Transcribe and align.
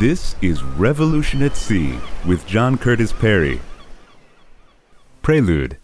This 0.00 0.34
is 0.40 0.62
Revolution 0.62 1.42
at 1.42 1.54
Sea 1.54 1.94
with 2.26 2.46
John 2.46 2.78
Curtis 2.78 3.12
Perry. 3.12 3.60
Prelude. 5.20 5.76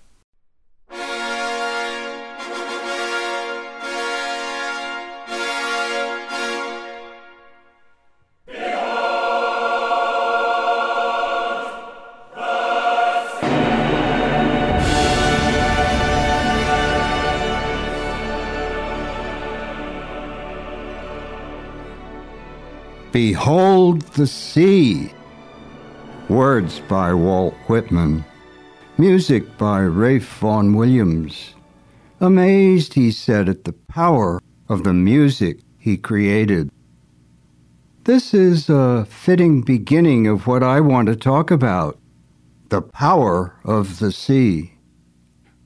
Behold 23.17 24.03
the 24.13 24.27
Sea. 24.27 25.11
Words 26.29 26.81
by 26.81 27.15
Walt 27.15 27.55
Whitman. 27.67 28.23
Music 28.99 29.57
by 29.57 29.81
Ralph 29.85 30.29
Vaughan 30.39 30.75
Williams. 30.75 31.55
Amazed, 32.21 32.93
he 32.93 33.11
said, 33.11 33.49
at 33.49 33.65
the 33.65 33.73
power 33.73 34.39
of 34.69 34.85
the 34.85 34.93
music 34.93 35.61
he 35.79 35.97
created. 35.97 36.71
This 38.05 38.35
is 38.35 38.69
a 38.69 39.07
fitting 39.07 39.63
beginning 39.63 40.27
of 40.27 40.47
what 40.47 40.63
I 40.63 40.81
want 40.81 41.09
to 41.09 41.17
talk 41.17 41.51
about 41.51 41.99
the 42.69 42.83
power 42.83 43.59
of 43.65 43.99
the 43.99 44.13
sea. 44.13 44.75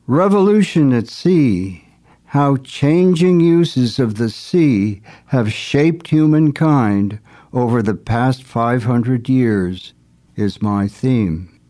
Revolution 0.06 0.92
at 0.92 1.08
Sea 1.08 1.84
How 2.26 2.58
changing 2.58 3.40
uses 3.40 3.98
of 3.98 4.18
the 4.18 4.30
sea 4.30 5.02
have 5.26 5.52
shaped 5.52 6.06
humankind 6.06 7.18
over 7.52 7.82
the 7.82 7.94
past 7.94 8.42
500 8.42 9.28
years 9.28 9.94
is 10.36 10.62
my 10.62 10.86
theme. 10.86 11.60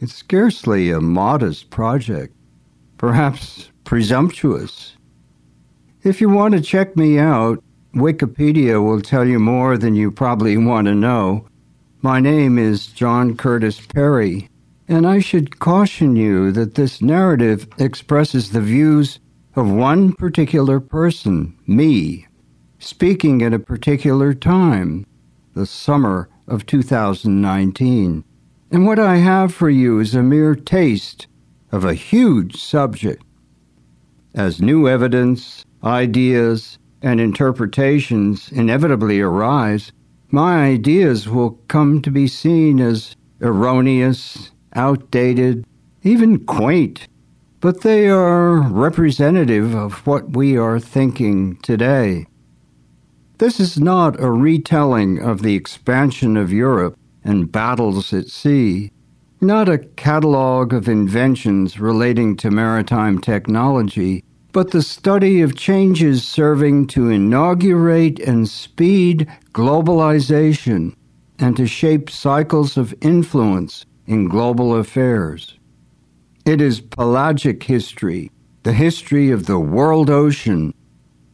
It's 0.00 0.14
scarcely 0.14 0.90
a 0.90 1.00
modest 1.00 1.70
project, 1.70 2.34
perhaps 2.96 3.70
presumptuous. 3.84 4.96
If 6.02 6.20
you 6.20 6.28
want 6.28 6.54
to 6.54 6.60
check 6.60 6.96
me 6.96 7.18
out, 7.18 7.62
Wikipedia 7.94 8.84
will 8.84 9.00
tell 9.00 9.26
you 9.26 9.40
more 9.40 9.76
than 9.76 9.94
you 9.94 10.10
probably 10.10 10.56
want 10.56 10.86
to 10.86 10.94
know. 10.94 11.48
My 12.00 12.20
name 12.20 12.58
is 12.58 12.86
John 12.86 13.36
Curtis 13.36 13.80
Perry, 13.80 14.48
and 14.86 15.06
I 15.06 15.18
should 15.18 15.58
caution 15.58 16.14
you 16.14 16.52
that 16.52 16.76
this 16.76 17.02
narrative 17.02 17.66
expresses 17.78 18.50
the 18.50 18.60
views 18.60 19.18
of 19.56 19.68
one 19.68 20.12
particular 20.12 20.78
person, 20.78 21.58
me, 21.66 22.27
speaking 22.78 23.42
at 23.42 23.52
a 23.52 23.58
particular 23.58 24.32
time, 24.32 25.04
the 25.54 25.66
summer 25.66 26.28
of 26.46 26.66
2019. 26.66 28.24
And 28.70 28.86
what 28.86 28.98
I 28.98 29.16
have 29.16 29.52
for 29.54 29.70
you 29.70 29.98
is 29.98 30.14
a 30.14 30.22
mere 30.22 30.54
taste 30.54 31.26
of 31.72 31.84
a 31.84 31.94
huge 31.94 32.56
subject. 32.56 33.22
As 34.34 34.62
new 34.62 34.88
evidence, 34.88 35.64
ideas, 35.82 36.78
and 37.02 37.20
interpretations 37.20 38.50
inevitably 38.52 39.20
arise, 39.20 39.92
my 40.30 40.66
ideas 40.66 41.28
will 41.28 41.52
come 41.68 42.02
to 42.02 42.10
be 42.10 42.26
seen 42.26 42.80
as 42.80 43.16
erroneous, 43.40 44.50
outdated, 44.74 45.64
even 46.02 46.44
quaint, 46.44 47.08
but 47.60 47.80
they 47.80 48.08
are 48.08 48.60
representative 48.60 49.74
of 49.74 50.06
what 50.06 50.36
we 50.36 50.56
are 50.56 50.78
thinking 50.78 51.56
today. 51.56 52.26
This 53.38 53.60
is 53.60 53.78
not 53.78 54.20
a 54.20 54.32
retelling 54.32 55.22
of 55.22 55.42
the 55.42 55.54
expansion 55.54 56.36
of 56.36 56.52
Europe 56.52 56.98
and 57.22 57.52
battles 57.52 58.12
at 58.12 58.26
sea, 58.26 58.90
not 59.40 59.68
a 59.68 59.78
catalogue 59.78 60.74
of 60.74 60.88
inventions 60.88 61.78
relating 61.78 62.36
to 62.38 62.50
maritime 62.50 63.20
technology, 63.20 64.24
but 64.50 64.72
the 64.72 64.82
study 64.82 65.40
of 65.40 65.54
changes 65.54 66.26
serving 66.26 66.88
to 66.88 67.10
inaugurate 67.10 68.18
and 68.18 68.48
speed 68.48 69.28
globalization 69.52 70.96
and 71.38 71.56
to 71.56 71.66
shape 71.68 72.10
cycles 72.10 72.76
of 72.76 72.92
influence 73.00 73.86
in 74.08 74.26
global 74.26 74.74
affairs. 74.74 75.56
It 76.44 76.60
is 76.60 76.80
pelagic 76.80 77.62
history, 77.62 78.32
the 78.64 78.72
history 78.72 79.30
of 79.30 79.46
the 79.46 79.60
world 79.60 80.10
ocean 80.10 80.74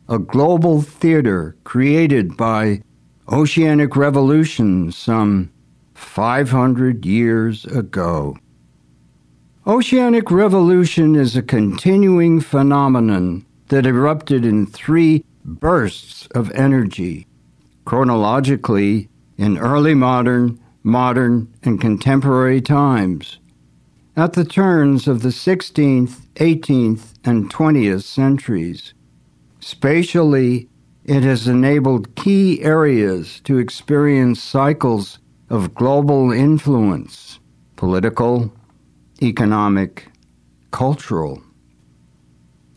a 0.09 0.19
global 0.19 0.83
theater 0.83 1.57
created 1.65 2.37
by 2.37 2.83
oceanic 3.31 3.97
revolution 3.97 4.93
some 4.93 5.51
500 5.95 7.07
years 7.07 7.65
ago. 7.65 8.37
Oceanic 9.67 10.31
revolution 10.31 11.17
is 11.17 11.37
a 11.37 11.43
continuing 11.43 12.41
phenomenon 12.41 13.47
that 13.69 13.87
erupted 13.87 14.45
in 14.45 14.67
three 14.67 15.25
bursts 15.43 16.27
of 16.35 16.51
energy, 16.51 17.27
chronologically 17.87 19.09
in 19.39 19.57
early 19.57 19.95
modern, 19.95 20.61
modern, 20.83 21.51
and 21.63 21.81
contemporary 21.81 22.61
times, 22.61 23.39
at 24.17 24.35
the 24.35 24.45
turns 24.45 25.09
of 25.09 25.23
the 25.23 25.31
16th, 25.31 26.27
18th, 26.35 27.15
and 27.25 27.51
20th 27.51 28.03
centuries. 28.03 28.93
Spatially, 29.67 30.69
it 31.07 31.23
has 31.23 31.49
enabled 31.49 32.15
key 32.17 32.63
areas 32.63 33.41
to 33.45 33.57
experience 33.57 34.43
cycles 34.43 35.19
of 35.49 35.75
global 35.75 36.31
influence 36.31 37.41
political, 37.75 38.53
economic, 39.23 40.09
cultural. 40.71 41.43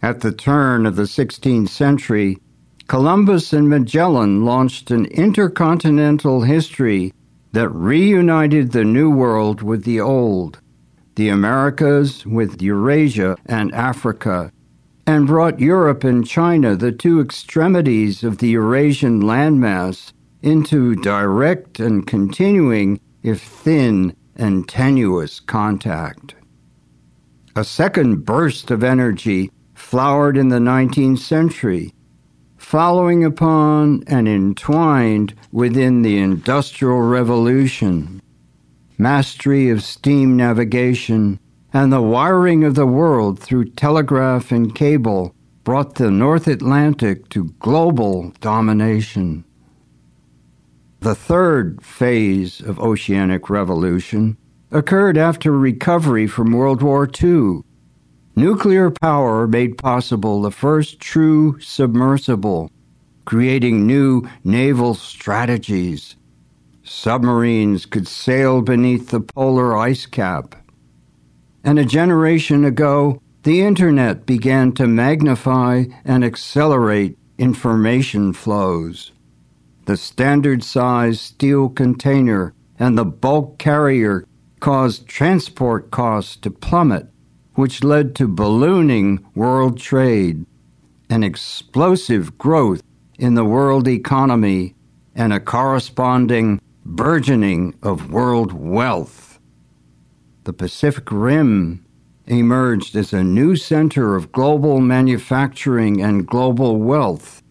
At 0.02 0.22
the 0.22 0.32
turn 0.32 0.86
of 0.86 0.96
the 0.96 1.04
16th 1.04 1.68
century, 1.68 2.38
Columbus 2.88 3.52
and 3.52 3.68
Magellan 3.68 4.46
launched 4.46 4.90
an 4.90 5.08
intercontinental 5.08 6.44
history 6.44 7.14
that 7.52 7.68
reunited 7.68 8.72
the 8.72 8.86
New 8.86 9.10
World 9.10 9.62
with 9.62 9.84
the 9.84 10.00
Old, 10.00 10.62
the 11.16 11.28
Americas 11.28 12.26
with 12.26 12.62
Eurasia 12.62 13.36
and 13.46 13.74
Africa, 13.74 14.54
and 15.08 15.26
brought 15.26 15.62
Europe 15.62 16.04
and 16.04 16.28
China, 16.28 16.76
the 16.76 16.92
two 16.92 17.22
extremities 17.22 18.26
of 18.26 18.40
the 18.40 18.50
Eurasian 18.50 19.22
landmass, 19.24 20.12
into 20.42 20.96
direct 20.96 21.80
and 21.80 22.06
continuing, 22.06 23.00
if 23.24 23.42
thin 23.42 24.14
and 24.36 24.68
tenuous, 24.68 25.40
contact. 25.40 26.36
A 27.56 27.64
second 27.64 28.26
burst 28.26 28.70
of 28.70 28.84
energy 28.84 29.50
flowered 29.74 30.36
in 30.36 30.50
the 30.50 30.60
19th 30.60 31.20
century, 31.20 31.94
following 32.58 33.24
upon 33.24 34.04
and 34.08 34.28
entwined 34.28 35.34
within 35.54 36.02
the 36.02 36.18
Industrial 36.18 37.00
Revolution. 37.00 38.22
Mastery 38.98 39.70
of 39.70 39.82
steam 39.84 40.36
navigation 40.36 41.40
and 41.74 41.92
the 41.92 42.02
wiring 42.02 42.64
of 42.64 42.76
the 42.76 42.88
world 42.88 43.40
through 43.40 43.66
telegraph 43.66 44.52
and 44.52 44.74
cable 44.74 45.36
brought 45.64 45.96
the 45.96 46.10
North 46.10 46.48
Atlantic 46.48 47.28
to 47.30 47.54
global 47.60 48.32
domination. 48.40 49.44
The 51.02 51.14
third 51.14 51.84
phase 51.84 52.62
of 52.62 52.80
oceanic 52.80 53.50
revolution 53.50 54.38
occurred 54.72 55.18
after 55.18 55.52
recovery 55.52 56.26
from 56.26 56.54
World 56.54 56.82
War 56.82 57.10
II. 57.22 57.62
Nuclear 58.36 58.92
power 58.92 59.48
made 59.48 59.78
possible 59.78 60.42
the 60.42 60.52
first 60.52 61.00
true 61.00 61.60
submersible, 61.60 62.72
creating 63.26 63.86
new 63.86 64.28
naval 64.44 64.94
strategies. 64.94 66.16
Submarines 66.84 67.86
could 67.86 68.08
sail 68.08 68.62
beneath 68.62 69.10
the 69.10 69.20
polar 69.20 69.78
ice 69.78 70.06
cap 70.06 70.56
and 71.68 71.78
a 71.78 71.84
generation 71.84 72.64
ago, 72.64 73.22
the 73.44 73.60
Internet 73.60 74.26
began 74.26 74.72
to 74.72 74.88
magnify 74.88 75.84
and 76.06 76.24
accelerate 76.24 77.18
information 77.38 78.32
flows. 78.32 79.12
The 79.84 79.98
standard 79.98 80.64
size 80.64 81.20
steel 81.20 81.68
container 81.68 82.54
and 82.80 82.98
the 82.98 83.04
bulk 83.04 83.60
carrier 83.60 84.26
caused 84.62 85.10
transport 85.10 85.92
costs 85.92 86.38
to 86.38 86.52
plummet, 86.52 87.08
which 87.56 87.84
led 87.84 88.16
to 88.16 88.30
ballooning 88.30 89.26
world 89.36 89.78
trade, 89.78 90.46
an 91.10 91.22
explosive 91.22 92.38
growth 92.38 92.82
in 93.20 93.34
the 93.34 93.44
world 93.44 93.90
economy, 93.90 94.74
and 95.14 95.34
a 95.34 95.42
corresponding 95.42 96.62
burgeoning 96.86 97.76
of 97.84 98.10
world 98.10 98.54
wealth 98.54 99.27
the 100.48 100.54
Pacific 100.54 101.12
Rim 101.12 101.84
emerged 102.26 102.96
as 102.96 103.12
a 103.12 103.22
new 103.22 103.58
center 103.58 104.16
of 104.16 104.32
global 104.32 104.80
manufacturing 104.80 106.02
and 106.02 106.26
global 106.26 106.78
wealth. 106.78 107.44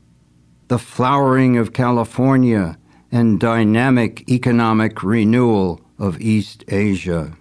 The 0.69 0.79
flowering 0.79 1.59
of 1.59 1.75
California 1.75 2.79
and 3.13 3.39
dynamic 3.39 4.27
economic 4.31 5.03
renewal 5.03 5.83
of 5.99 6.19
East 6.23 6.65
Asia. 6.69 7.37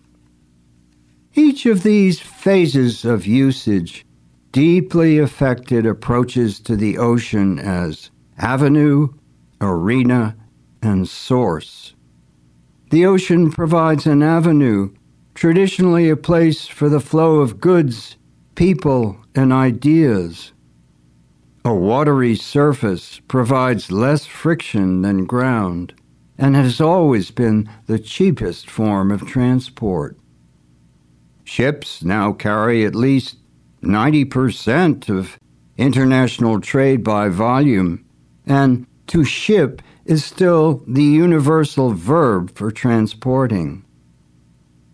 Each 1.36 1.66
of 1.66 1.84
these 1.84 2.19
phases 2.19 3.06
of 3.06 3.25
usage 3.25 4.06
deeply 4.52 5.19
affected 5.19 5.86
approaches 5.86 6.60
to 6.60 6.75
the 6.75 6.98
ocean 6.98 7.60
as 7.60 8.12
avenue, 8.38 9.07
arena, 9.62 10.36
and 10.81 11.07
source. 11.07 11.96
The 12.90 13.06
ocean 13.06 13.52
provides 13.52 14.06
an 14.06 14.22
avenue, 14.22 14.94
traditionally 15.35 16.09
a 16.09 16.15
place 16.15 16.65
for 16.65 16.89
the 16.89 16.99
flow 16.99 17.39
of 17.39 17.59
goods, 17.59 18.17
people, 18.55 19.17
and 19.35 19.53
ideas. 19.53 20.53
A 21.63 21.73
watery 21.73 22.35
surface 22.35 23.19
provides 23.27 23.91
less 23.91 24.25
friction 24.25 25.01
than 25.01 25.25
ground 25.25 25.93
and 26.37 26.55
has 26.55 26.81
always 26.81 27.31
been 27.31 27.69
the 27.87 27.99
cheapest 27.99 28.69
form 28.69 29.11
of 29.11 29.27
transport. 29.27 30.17
Ships 31.43 32.03
now 32.03 32.33
carry 32.33 32.85
at 32.85 32.95
least 32.95 33.37
90% 33.81 35.09
of 35.09 35.37
international 35.77 36.59
trade 36.59 37.03
by 37.03 37.29
volume, 37.29 38.03
and 38.45 38.87
to 39.07 39.23
ship 39.23 39.81
is 40.05 40.25
still 40.25 40.83
the 40.87 41.03
universal 41.03 41.91
verb 41.91 42.55
for 42.55 42.71
transporting. 42.71 43.84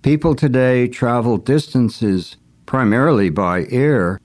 People 0.01 0.33
today 0.33 0.88
travel 0.88 1.38
distances 1.38 2.36
primarily 2.65 3.30
by 3.30 3.68
air, 3.69 4.19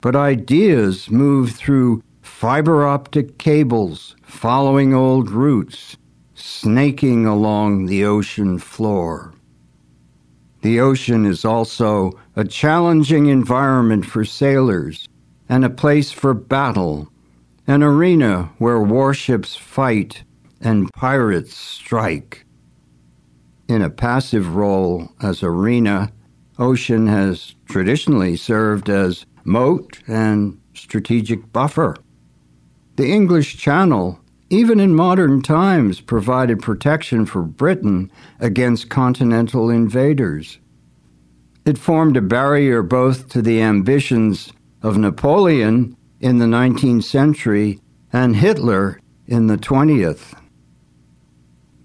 but 0.00 0.16
ideas 0.16 1.08
move 1.08 1.52
through 1.52 2.02
fiber 2.20 2.84
optic 2.84 3.38
cables 3.38 4.16
following 4.24 4.92
old 4.92 5.30
routes, 5.30 5.96
snaking 6.34 7.26
along 7.26 7.86
the 7.86 8.04
ocean 8.04 8.58
floor. 8.58 9.32
The 10.62 10.80
ocean 10.80 11.24
is 11.24 11.44
also 11.44 12.18
a 12.34 12.44
challenging 12.44 13.26
environment 13.26 14.06
for 14.06 14.24
sailors 14.24 15.06
and 15.48 15.64
a 15.64 15.70
place 15.70 16.10
for 16.10 16.34
battle, 16.34 17.08
an 17.68 17.84
arena 17.84 18.50
where 18.58 18.82
warships 18.82 19.54
fight 19.54 20.24
and 20.60 20.92
pirates 20.92 21.56
strike. 21.56 22.44
In 23.70 23.82
a 23.82 23.88
passive 23.88 24.56
role 24.56 25.08
as 25.22 25.42
arena, 25.42 26.12
ocean 26.58 27.06
has 27.06 27.54
traditionally 27.66 28.36
served 28.36 28.90
as 28.90 29.24
moat 29.44 30.00
and 30.06 30.60
strategic 30.74 31.52
buffer. 31.52 31.96
The 32.96 33.10
English 33.10 33.56
Channel 33.56 34.20
even 34.50 34.80
in 34.80 34.94
modern 34.94 35.40
times, 35.40 36.00
provided 36.00 36.60
protection 36.60 37.24
for 37.24 37.42
Britain 37.42 38.10
against 38.40 38.90
continental 38.90 39.70
invaders. 39.70 40.58
It 41.64 41.78
formed 41.78 42.16
a 42.16 42.22
barrier 42.22 42.82
both 42.82 43.28
to 43.28 43.42
the 43.42 43.62
ambitions 43.62 44.52
of 44.82 44.98
Napoleon 44.98 45.96
in 46.18 46.38
the 46.38 46.46
19th 46.46 47.04
century 47.04 47.78
and 48.12 48.34
Hitler 48.34 49.00
in 49.28 49.46
the 49.46 49.56
20th. 49.56 50.34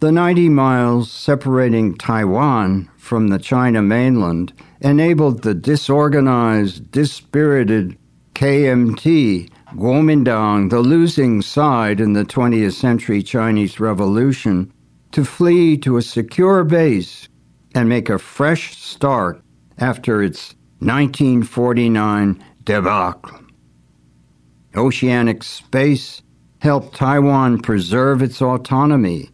The 0.01 0.11
90 0.11 0.49
miles 0.49 1.09
separating 1.09 1.95
Taiwan 1.95 2.89
from 2.97 3.29
the 3.29 3.39
China 3.39 3.81
mainland 3.81 4.51
enabled 4.81 5.41
the 5.41 5.53
disorganized, 5.53 6.91
dispirited 6.91 7.97
KMT 8.33 9.49
Kuomintang, 9.75 10.69
the 10.69 10.81
losing 10.81 11.41
side 11.41 12.01
in 12.01 12.11
the 12.11 12.25
20th 12.25 12.73
century 12.73 13.23
Chinese 13.23 13.79
Revolution, 13.79 14.71
to 15.13 15.23
flee 15.23 15.77
to 15.77 15.95
a 15.95 16.01
secure 16.01 16.65
base 16.65 17.29
and 17.73 17.87
make 17.87 18.09
a 18.09 18.19
fresh 18.19 18.77
start 18.77 19.41
after 19.77 20.21
its 20.21 20.55
1949 20.79 22.43
debacle. 22.65 23.39
Oceanic 24.75 25.41
space 25.41 26.21
helped 26.59 26.95
Taiwan 26.95 27.59
preserve 27.59 28.21
its 28.21 28.41
autonomy. 28.41 29.29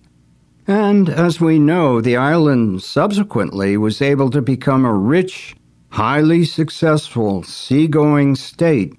And 0.71 1.09
as 1.09 1.41
we 1.41 1.59
know, 1.59 1.99
the 1.99 2.15
island 2.15 2.81
subsequently 2.81 3.75
was 3.75 4.01
able 4.01 4.29
to 4.29 4.41
become 4.41 4.85
a 4.85 4.93
rich, 4.93 5.53
highly 5.89 6.45
successful 6.45 7.43
seagoing 7.43 8.37
state 8.37 8.95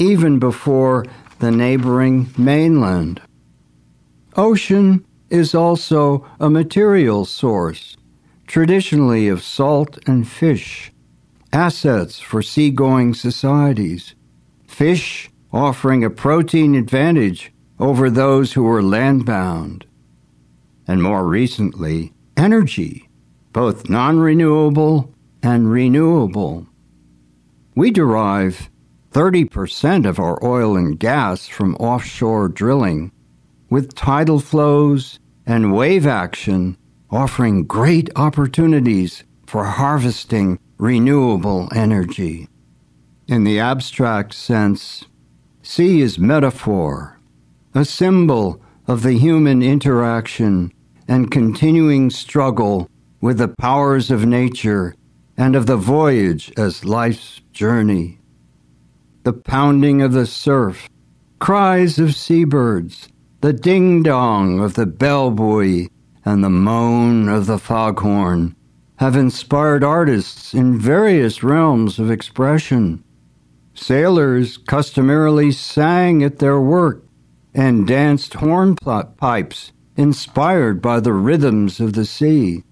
even 0.00 0.40
before 0.40 1.06
the 1.38 1.52
neighboring 1.52 2.28
mainland. 2.36 3.20
Ocean 4.34 5.06
is 5.30 5.54
also 5.54 6.26
a 6.40 6.50
material 6.50 7.24
source, 7.24 7.96
traditionally 8.48 9.28
of 9.28 9.44
salt 9.44 10.00
and 10.08 10.26
fish, 10.26 10.90
assets 11.52 12.18
for 12.18 12.42
seagoing 12.42 13.14
societies, 13.14 14.16
fish 14.66 15.30
offering 15.52 16.02
a 16.02 16.10
protein 16.10 16.74
advantage 16.74 17.52
over 17.78 18.10
those 18.10 18.54
who 18.54 18.64
were 18.64 18.82
landbound, 18.82 19.84
and 20.86 21.02
more 21.02 21.26
recently, 21.26 22.12
energy, 22.36 23.08
both 23.52 23.88
non 23.88 24.18
renewable 24.18 25.12
and 25.42 25.70
renewable. 25.70 26.66
We 27.74 27.90
derive 27.90 28.70
30% 29.12 30.06
of 30.06 30.18
our 30.18 30.42
oil 30.44 30.76
and 30.76 30.98
gas 30.98 31.46
from 31.46 31.76
offshore 31.76 32.48
drilling, 32.48 33.12
with 33.68 33.94
tidal 33.94 34.40
flows 34.40 35.18
and 35.46 35.74
wave 35.74 36.06
action 36.06 36.76
offering 37.10 37.64
great 37.64 38.08
opportunities 38.16 39.24
for 39.46 39.64
harvesting 39.64 40.58
renewable 40.78 41.68
energy. 41.74 42.48
In 43.28 43.44
the 43.44 43.60
abstract 43.60 44.34
sense, 44.34 45.04
sea 45.62 46.00
is 46.00 46.18
metaphor, 46.18 47.20
a 47.74 47.84
symbol 47.84 48.62
of 48.86 49.02
the 49.02 49.14
human 49.14 49.62
interaction 49.62 50.72
and 51.08 51.30
continuing 51.30 52.10
struggle 52.10 52.88
with 53.20 53.38
the 53.38 53.48
powers 53.48 54.10
of 54.10 54.26
nature 54.26 54.94
and 55.36 55.54
of 55.54 55.66
the 55.66 55.76
voyage 55.76 56.52
as 56.56 56.84
life's 56.84 57.40
journey 57.52 58.18
the 59.24 59.32
pounding 59.32 60.02
of 60.02 60.12
the 60.12 60.26
surf, 60.26 60.88
cries 61.38 61.98
of 61.98 62.14
seabirds, 62.14 63.08
the 63.40 63.52
ding 63.52 64.02
dong 64.02 64.60
of 64.60 64.74
the 64.74 64.86
bell 64.86 65.30
buoy, 65.30 65.88
and 66.24 66.42
the 66.42 66.50
moan 66.50 67.28
of 67.28 67.46
the 67.46 67.58
foghorn 67.58 68.54
have 68.96 69.16
inspired 69.16 69.82
artists 69.82 70.54
in 70.54 70.78
various 70.78 71.42
realms 71.42 71.98
of 71.98 72.10
expression. 72.10 73.02
Sailors 73.74 74.58
customarily 74.58 75.50
sang 75.50 76.22
at 76.22 76.38
their 76.38 76.60
work 76.60 77.04
and 77.54 77.86
danced 77.86 78.34
hornpipes 78.34 79.72
inspired 79.96 80.80
by 80.80 81.00
the 81.00 81.12
rhythms 81.12 81.80
of 81.80 81.92
the 81.92 82.04
sea. 82.04 82.64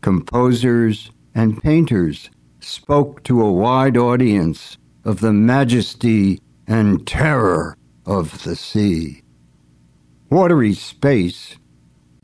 Composers 0.00 1.10
and 1.34 1.62
painters 1.62 2.30
spoke 2.60 3.22
to 3.24 3.42
a 3.42 3.52
wide 3.52 3.96
audience 3.96 4.76
of 5.04 5.20
the 5.20 5.32
majesty 5.32 6.40
and 6.66 7.06
terror 7.06 7.76
of 8.04 8.42
the 8.44 8.56
sea. 8.56 9.22
Watery 10.30 10.74
space 10.74 11.56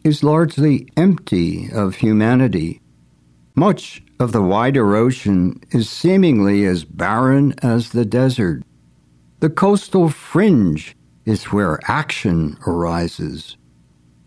is 0.04 0.22
largely 0.22 0.88
empty 0.96 1.68
of 1.72 1.96
humanity. 1.96 2.80
Much 3.54 4.02
of 4.20 4.32
the 4.32 4.42
wider 4.42 4.94
ocean 4.96 5.60
is 5.70 5.88
seemingly 5.88 6.64
as 6.64 6.84
barren 6.84 7.54
as 7.62 7.90
the 7.90 8.04
desert. 8.04 8.62
The 9.40 9.50
coastal 9.50 10.08
fringe 10.08 10.95
is 11.26 11.52
where 11.52 11.78
action 11.84 12.56
arises. 12.66 13.58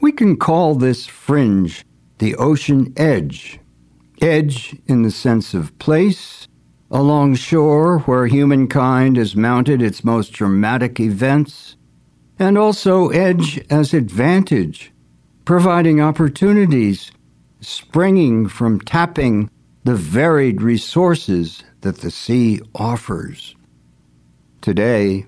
We 0.01 0.11
can 0.11 0.37
call 0.37 0.75
this 0.75 1.07
fringe 1.07 1.83
the 2.19 2.35
ocean 2.35 2.93
edge. 2.97 3.59
Edge 4.21 4.75
in 4.85 5.01
the 5.01 5.11
sense 5.11 5.53
of 5.53 5.77
place 5.79 6.47
along 6.91 7.35
shore 7.35 7.99
where 7.99 8.27
humankind 8.27 9.17
has 9.17 9.35
mounted 9.35 9.81
its 9.81 10.03
most 10.03 10.33
dramatic 10.33 10.99
events, 10.99 11.75
and 12.39 12.57
also 12.57 13.09
edge 13.09 13.63
as 13.69 13.93
advantage, 13.93 14.91
providing 15.45 16.01
opportunities 16.01 17.11
springing 17.61 18.47
from 18.47 18.79
tapping 18.79 19.49
the 19.83 19.95
varied 19.95 20.61
resources 20.61 21.63
that 21.81 21.97
the 21.97 22.11
sea 22.11 22.59
offers. 22.75 23.55
Today, 24.61 25.25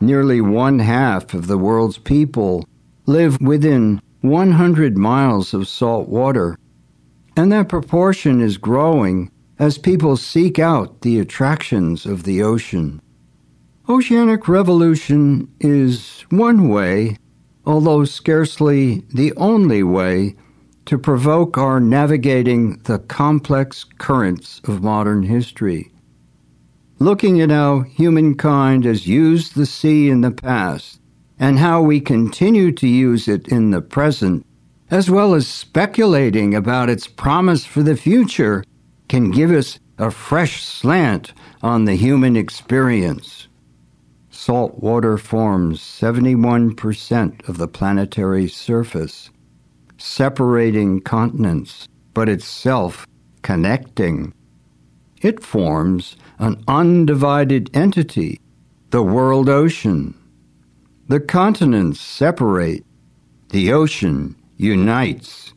nearly 0.00 0.40
one 0.40 0.78
half 0.78 1.34
of 1.34 1.46
the 1.46 1.58
world's 1.58 1.98
people 1.98 2.66
live 3.06 3.40
within 3.40 4.00
100 4.20 4.96
miles 4.96 5.52
of 5.54 5.68
salt 5.68 6.08
water, 6.08 6.58
and 7.36 7.52
that 7.52 7.68
proportion 7.68 8.40
is 8.40 8.56
growing 8.56 9.30
as 9.58 9.78
people 9.78 10.16
seek 10.16 10.58
out 10.58 11.02
the 11.02 11.18
attractions 11.18 12.06
of 12.06 12.24
the 12.24 12.42
ocean. 12.42 13.00
Oceanic 13.88 14.48
revolution 14.48 15.52
is 15.60 16.24
one 16.30 16.68
way 16.68 17.16
although 17.66 18.04
scarcely 18.04 19.02
the 19.14 19.32
only 19.36 19.82
way 19.82 20.36
to 20.86 20.98
provoke 20.98 21.56
our 21.56 21.80
navigating 21.80 22.78
the 22.84 22.98
complex 22.98 23.84
currents 23.84 24.60
of 24.64 24.82
modern 24.82 25.22
history. 25.22 25.90
Looking 27.00 27.40
at 27.40 27.50
how 27.50 27.80
humankind 27.80 28.84
has 28.84 29.06
used 29.06 29.54
the 29.56 29.66
sea 29.66 30.08
in 30.08 30.20
the 30.20 30.30
past 30.30 31.00
and 31.38 31.58
how 31.58 31.82
we 31.82 32.00
continue 32.00 32.70
to 32.72 32.86
use 32.86 33.26
it 33.26 33.48
in 33.48 33.72
the 33.72 33.82
present, 33.82 34.46
as 34.90 35.10
well 35.10 35.34
as 35.34 35.48
speculating 35.48 36.54
about 36.54 36.88
its 36.88 37.08
promise 37.08 37.64
for 37.64 37.82
the 37.82 37.96
future, 37.96 38.62
can 39.08 39.32
give 39.32 39.50
us 39.50 39.78
a 39.98 40.10
fresh 40.10 40.62
slant 40.62 41.32
on 41.62 41.84
the 41.84 41.96
human 41.96 42.36
experience. 42.36 43.48
Salt 44.30 44.78
water 44.82 45.18
forms 45.18 45.80
71% 45.80 47.48
of 47.48 47.58
the 47.58 47.68
planetary 47.68 48.48
surface, 48.48 49.30
separating 49.98 51.00
continents, 51.00 51.88
but 52.12 52.28
itself 52.28 53.06
connecting. 53.42 54.32
It 55.24 55.42
forms 55.42 56.16
an 56.38 56.62
undivided 56.68 57.70
entity, 57.74 58.42
the 58.90 59.02
world 59.02 59.48
ocean. 59.48 60.12
The 61.08 61.18
continents 61.18 61.98
separate, 61.98 62.84
the 63.48 63.72
ocean 63.72 64.36
unites. 64.58 65.54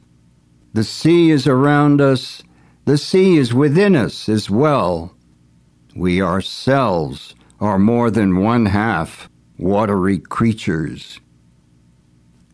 The 0.71 0.85
sea 0.85 1.31
is 1.31 1.47
around 1.47 1.99
us, 1.99 2.41
the 2.85 2.97
sea 2.97 3.35
is 3.35 3.53
within 3.53 3.93
us 3.93 4.29
as 4.29 4.49
well. 4.49 5.13
We 5.93 6.21
ourselves 6.21 7.35
are 7.59 7.77
more 7.77 8.09
than 8.09 8.41
one 8.41 8.67
half 8.67 9.29
watery 9.57 10.19
creatures. 10.19 11.19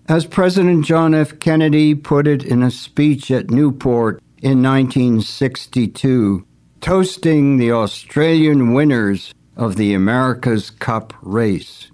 As 0.10 0.26
President 0.26 0.84
John 0.84 1.14
F. 1.14 1.38
Kennedy 1.38 1.94
put 1.94 2.26
it 2.26 2.44
in 2.44 2.64
a 2.64 2.72
speech 2.72 3.30
at 3.30 3.52
Newport 3.52 4.20
in 4.42 4.64
1962, 4.64 6.48
toasting 6.84 7.56
the 7.56 7.72
Australian 7.72 8.74
winners 8.74 9.34
of 9.56 9.78
the 9.78 9.94
America's 9.94 10.70
Cup 10.70 11.14
race. 11.22 11.90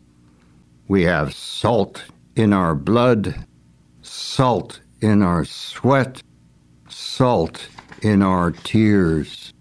We 0.88 1.04
have 1.04 1.36
salt 1.36 2.06
in 2.36 2.54
our 2.54 2.74
blood, 2.74 3.46
salt 4.02 4.82
in 5.00 5.22
our 5.22 5.46
sweat, 5.46 6.24
salt 6.88 7.68
in 8.02 8.24
our 8.24 8.50
tears. 8.50 9.54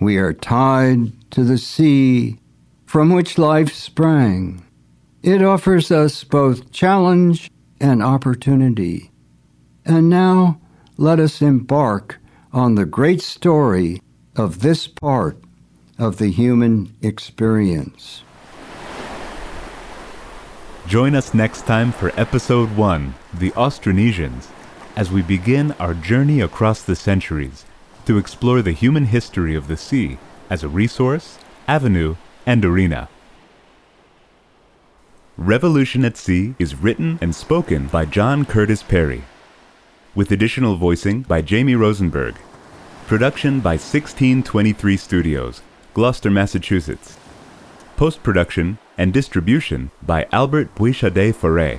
We 0.00 0.16
are 0.16 0.32
tied 0.32 1.30
to 1.32 1.44
the 1.44 1.58
sea 1.58 2.38
from 2.86 3.10
which 3.10 3.36
life 3.36 3.74
sprang. 3.74 4.64
It 5.22 5.42
offers 5.42 5.90
us 5.90 6.24
both 6.24 6.72
challenge 6.72 7.50
and 7.82 8.02
opportunity. 8.02 9.10
And 9.84 10.08
now 10.08 10.58
let 10.96 11.20
us 11.20 11.42
embark 11.42 12.18
on 12.50 12.76
the 12.76 12.86
great 12.86 13.20
story 13.20 14.00
of 14.36 14.60
this 14.60 14.86
part 14.86 15.38
of 15.98 16.18
the 16.18 16.30
human 16.30 16.94
experience. 17.02 18.22
Join 20.86 21.14
us 21.14 21.34
next 21.34 21.66
time 21.66 21.90
for 21.90 22.12
Episode 22.20 22.76
1 22.76 23.14
The 23.34 23.50
Austronesians 23.52 24.48
as 24.94 25.10
we 25.10 25.22
begin 25.22 25.72
our 25.72 25.94
journey 25.94 26.40
across 26.40 26.82
the 26.82 26.94
centuries 26.94 27.64
to 28.04 28.18
explore 28.18 28.62
the 28.62 28.72
human 28.72 29.06
history 29.06 29.54
of 29.54 29.68
the 29.68 29.76
sea 29.76 30.18
as 30.48 30.62
a 30.62 30.68
resource, 30.68 31.38
avenue, 31.66 32.14
and 32.44 32.64
arena. 32.64 33.08
Revolution 35.36 36.04
at 36.04 36.16
Sea 36.16 36.54
is 36.58 36.76
written 36.76 37.18
and 37.20 37.34
spoken 37.34 37.88
by 37.88 38.04
John 38.04 38.44
Curtis 38.44 38.82
Perry, 38.82 39.24
with 40.14 40.30
additional 40.30 40.76
voicing 40.76 41.22
by 41.22 41.42
Jamie 41.42 41.74
Rosenberg. 41.74 42.36
Production 43.06 43.60
by 43.60 43.74
1623 43.74 44.96
Studios, 44.96 45.62
Gloucester, 45.94 46.28
Massachusetts. 46.28 47.16
Post 47.96 48.24
production 48.24 48.78
and 48.98 49.12
distribution 49.12 49.92
by 50.02 50.26
Albert 50.32 50.74
Bouichade 50.74 51.32
Foray. 51.32 51.78